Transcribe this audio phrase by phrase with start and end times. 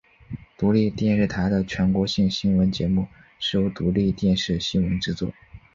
[0.57, 3.05] 独立电视台的全国性新闻节目
[3.37, 5.31] 是由独立电视新闻制作。